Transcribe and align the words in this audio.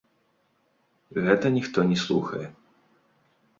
Гэта 1.27 1.45
ніхто 1.59 1.79
не 1.93 1.97
слухае. 2.07 2.45